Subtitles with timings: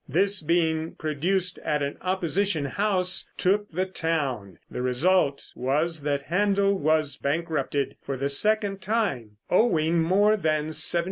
[0.09, 4.57] This being produced at an opposition house, took the town.
[4.67, 10.99] The result was that Händel was bankrupted for the second time, owing more than £75,000.